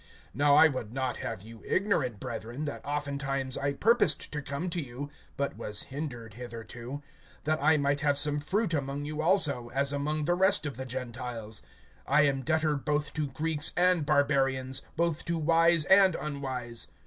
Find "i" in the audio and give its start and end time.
0.57-0.67, 3.55-3.73, 7.63-7.77